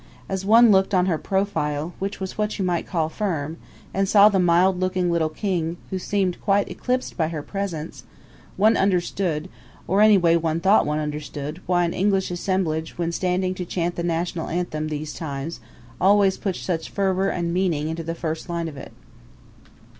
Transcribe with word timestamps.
As 0.27 0.43
one 0.43 0.71
looked 0.71 0.95
on 0.95 1.05
her 1.05 1.19
profile, 1.19 1.93
which 1.99 2.19
was 2.19 2.35
what 2.35 2.57
you 2.57 2.65
might 2.65 2.87
call 2.87 3.07
firm, 3.07 3.57
and 3.93 4.09
saw 4.09 4.29
the 4.29 4.39
mild 4.39 4.79
looking 4.79 5.11
little 5.11 5.29
king, 5.29 5.77
who 5.91 5.99
seemed 5.99 6.41
quite 6.41 6.71
eclipsed 6.71 7.15
by 7.15 7.27
her 7.27 7.43
presence, 7.43 8.03
one 8.57 8.75
understood 8.75 9.47
or 9.87 10.01
anyway 10.01 10.35
one 10.35 10.59
thought 10.59 10.87
one 10.87 10.97
understood 10.97 11.61
why 11.67 11.85
an 11.85 11.93
English 11.93 12.31
assemblage, 12.31 12.97
when 12.97 13.11
standing 13.11 13.53
to 13.53 13.63
chant 13.63 13.95
the 13.95 14.01
national 14.01 14.49
anthem 14.49 14.87
these 14.87 15.13
times, 15.13 15.59
always 16.01 16.35
puts 16.35 16.59
such 16.61 16.89
fervor 16.89 17.29
and 17.29 17.53
meaning 17.53 17.87
into 17.87 18.01
the 18.01 18.15
first 18.15 18.49
line 18.49 18.67
of 18.67 18.77
it. 18.77 18.93